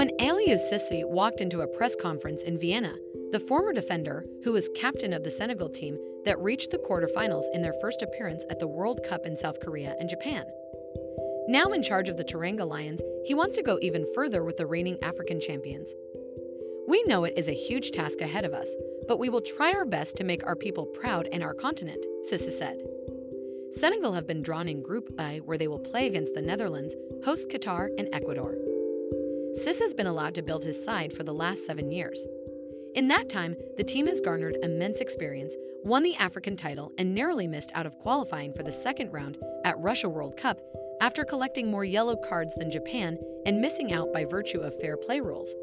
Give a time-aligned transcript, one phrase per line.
[0.00, 2.94] When Aliou Cissé walked into a press conference in Vienna,
[3.32, 7.60] the former defender, who was captain of the Senegal team that reached the quarterfinals in
[7.60, 10.46] their first appearance at the World Cup in South Korea and Japan.
[11.48, 14.64] Now in charge of the Teranga Lions, he wants to go even further with the
[14.64, 15.92] reigning African champions.
[16.88, 18.74] We know it is a huge task ahead of us,
[19.06, 22.50] but we will try our best to make our people proud and our continent, Cissé
[22.52, 22.80] said.
[23.72, 27.50] Senegal have been drawn in Group A, where they will play against the Netherlands, host
[27.50, 28.56] Qatar, and Ecuador.
[29.58, 32.24] Cissé has been allowed to build his side for the last seven years.
[32.94, 37.48] In that time, the team has garnered immense experience, won the African title, and narrowly
[37.48, 40.60] missed out of qualifying for the second round at Russia World Cup
[41.00, 45.20] after collecting more yellow cards than Japan and missing out by virtue of fair play
[45.20, 45.54] rules.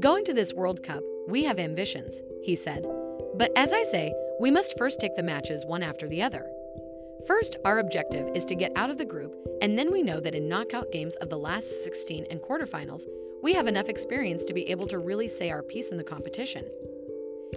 [0.00, 2.84] Going to this World Cup, we have ambitions, he said.
[3.36, 6.50] But as I say, we must first take the matches one after the other.
[7.26, 10.34] First, our objective is to get out of the group, and then we know that
[10.34, 13.06] in knockout games of the last 16 and quarterfinals,
[13.42, 16.64] we have enough experience to be able to really say our piece in the competition.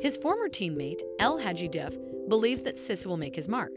[0.00, 3.72] His former teammate, El Hadji Diouf, believes that Cissé will make his mark.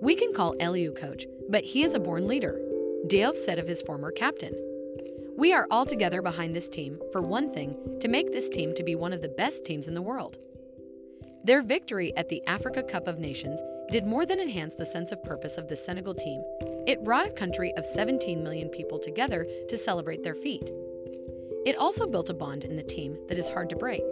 [0.00, 2.60] We can call Aliou coach, but he is a born leader,
[3.06, 4.54] Diouf said of his former captain.
[5.36, 8.82] We are all together behind this team, for one thing, to make this team to
[8.82, 10.38] be one of the best teams in the world.
[11.44, 15.22] Their victory at the Africa Cup of Nations did more than enhance the sense of
[15.22, 16.42] purpose of the Senegal team.
[16.86, 20.70] It brought a country of 17 million people together to celebrate their feat.
[21.64, 24.02] It also built a bond in the team that is hard to break.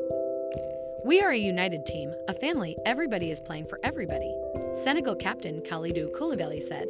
[1.05, 4.35] We are a united team, a family, everybody is playing for everybody,
[4.83, 6.89] Senegal captain Kalidou Koulibaly said.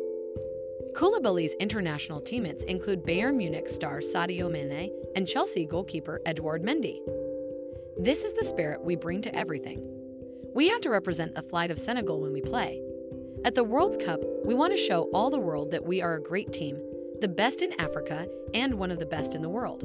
[0.92, 7.00] Koulibaly's international teammates include Bayern Munich star Sadio Mane and Chelsea goalkeeper Edouard Mendy.
[7.96, 9.93] This is the spirit we bring to everything.
[10.54, 12.80] We have to represent the flight of Senegal when we play.
[13.44, 16.22] At the World Cup, we want to show all the world that we are a
[16.22, 16.80] great team,
[17.20, 19.82] the best in Africa, and one of the best in the world.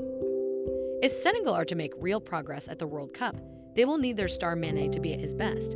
[1.01, 3.35] If Senegal are to make real progress at the World Cup,
[3.75, 5.75] they will need their star Mane to be at his best.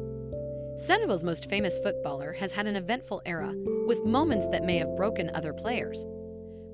[0.78, 3.52] Senegal's most famous footballer has had an eventful era,
[3.88, 6.06] with moments that may have broken other players.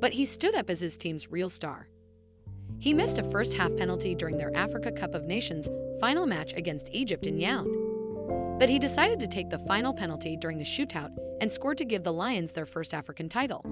[0.01, 1.87] But he stood up as his team's real star.
[2.79, 5.69] He missed a first half penalty during their Africa Cup of Nations
[6.01, 7.78] final match against Egypt in Yaoundé.
[8.59, 12.03] But he decided to take the final penalty during the shootout and scored to give
[12.03, 13.63] the Lions their first African title.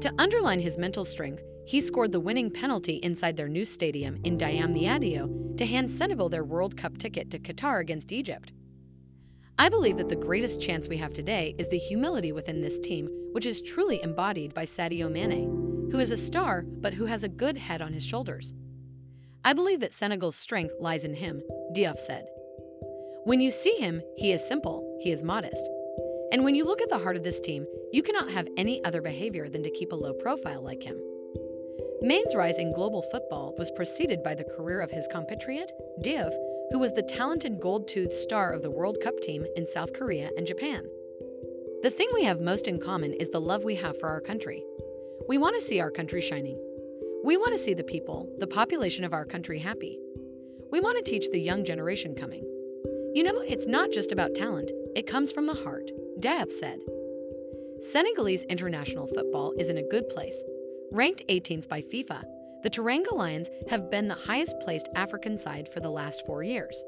[0.00, 4.36] To underline his mental strength, he scored the winning penalty inside their new stadium in
[4.36, 8.52] Diamniadio to hand Senegal their World Cup ticket to Qatar against Egypt.
[9.56, 13.08] I believe that the greatest chance we have today is the humility within this team,
[13.30, 17.28] which is truly embodied by Sadio Mane, who is a star but who has a
[17.28, 18.52] good head on his shoulders.
[19.44, 21.42] I believe that Senegal's strength lies in him,
[21.72, 22.26] Diouf said.
[23.24, 25.68] When you see him, he is simple, he is modest.
[26.32, 29.00] And when you look at the heart of this team, you cannot have any other
[29.00, 31.00] behavior than to keep a low profile like him.
[32.00, 35.70] Mane's rise in global football was preceded by the career of his compatriot,
[36.02, 36.32] Diouf,
[36.72, 40.44] who was the talented gold-toothed star of the World Cup team in South Korea and
[40.44, 40.84] Japan.
[41.82, 44.64] The thing we have most in common is the love we have for our country.
[45.28, 46.58] We want to see our country shining.
[47.24, 50.00] We want to see the people, the population of our country happy.
[50.72, 52.44] We want to teach the young generation coming.
[53.14, 56.78] You know, it's not just about talent, it comes from the heart, Diouf said.
[57.90, 60.42] Senegalese international football is in a good place.
[60.90, 62.22] Ranked 18th by FIFA,
[62.62, 66.82] the Teranga Lions have been the highest placed African side for the last four years.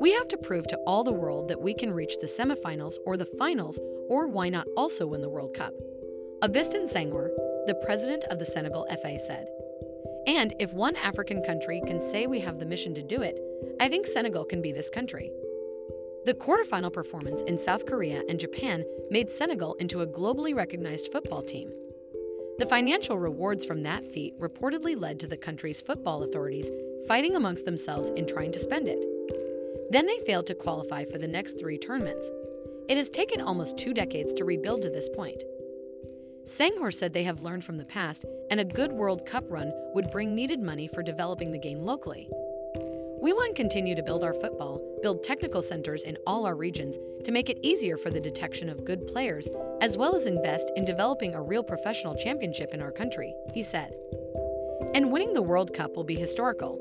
[0.00, 3.16] We have to prove to all the world that we can reach the semifinals or
[3.16, 5.72] the finals, or why not also win the World Cup.
[6.42, 7.30] Augustin Senghor,
[7.66, 9.48] the president of the Senegal FA, said.
[10.26, 13.38] And if one African country can say we have the mission to do it,
[13.80, 15.30] I think Senegal can be this country.
[16.24, 21.42] The quarterfinal performance in South Korea and Japan made Senegal into a globally recognized football
[21.42, 21.72] team.
[22.58, 26.70] The financial rewards from that feat reportedly led to the country's football authorities
[27.06, 29.04] fighting amongst themselves in trying to spend it.
[29.90, 32.28] Then they failed to qualify for the next three tournaments.
[32.88, 35.44] It has taken almost two decades to rebuild to this point.
[36.46, 40.12] Senghor said they have learned from the past, and a good World Cup run would
[40.12, 42.28] bring needed money for developing the game locally.
[43.20, 46.98] We want to continue to build our football, build technical centers in all our regions
[47.24, 49.48] to make it easier for the detection of good players,
[49.80, 53.96] as well as invest in developing a real professional championship in our country, he said.
[54.94, 56.80] And winning the World Cup will be historical.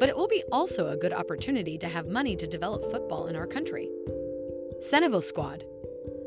[0.00, 3.36] But it will be also a good opportunity to have money to develop football in
[3.36, 3.88] our country.
[4.80, 5.64] Senegal squad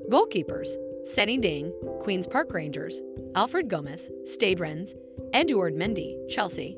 [0.09, 1.71] Goalkeepers Seny Dieng,
[2.01, 3.01] Queen's Park Rangers,
[3.35, 4.95] Alfred Gomis, Stade Rennes,
[5.33, 6.77] Edouard Mendy, Chelsea.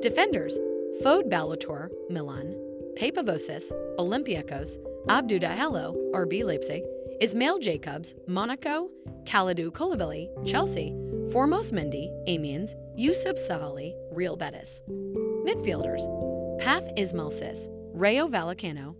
[0.00, 0.58] Defenders
[1.02, 2.54] Fode Ballo-Touré, Milan,
[2.96, 4.78] Pape Abou Cissé, Olympiacos,
[5.08, 6.84] Abdou Diallo, RB Leipzig,
[7.20, 8.90] Ismail Jakobs, Monaco,
[9.24, 10.92] Kalidou Koulibaly, Chelsea,
[11.32, 14.80] Formose Mendy, Amiens, Youssouf Sabaly, Real Betis.
[15.44, 16.06] Midfielders
[16.60, 18.94] Pathé Ismaël Ciss, Rayo Vallecano,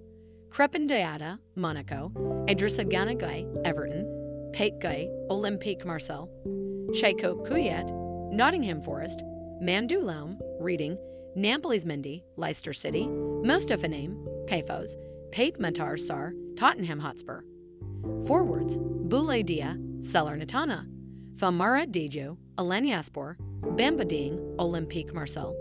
[0.50, 2.11] Krépin Diatta, Monaco,
[2.49, 4.18] Idrissa Gana Gueye, Everton,
[4.59, 6.27] Pape Olympique Marseille,
[6.91, 7.93] Cheikhou Kouyaté,
[8.33, 9.23] Nottingham Forest,
[9.63, 10.99] Mamadou Loum, Reading,
[11.37, 14.17] Nampalys Mendy, Leicester City, Moustapha Name,
[14.49, 14.97] Pafos,
[15.31, 17.45] Pape Matar Sarr, Tottenham Hotspur.
[18.27, 20.89] Forwards, Boulaye Dia, Salernitana,
[21.37, 25.55] Famara Diédhiou, Alanyaspor, Bamba Dieng, Olympique Marseille,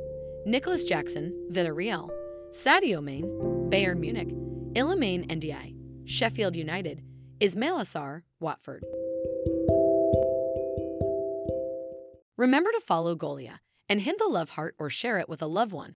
[0.48, 2.10] Nicolas Jackson, Villarreal,
[2.50, 4.30] Sadio Mane, Bayern Munich,
[4.74, 7.04] Iliman Ndiaye, Sheffield United,
[7.40, 8.84] Ismaïla Sarr, Watford.
[12.36, 15.72] Remember to follow Golia and hit the love heart or share it with a loved
[15.72, 15.96] one.